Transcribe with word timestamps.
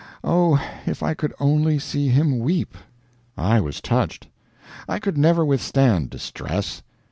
Oh, 0.23 0.59
if 0.87 1.03
I 1.03 1.13
could 1.13 1.31
only 1.39 1.77
see 1.77 2.07
him 2.09 2.39
weep!" 2.39 2.75
I 3.37 3.61
was 3.61 3.79
touched. 3.79 4.29
I 4.89 4.97
could 4.97 5.15
never 5.15 5.45
withstand 5.45 6.09
distress. 6.09 6.81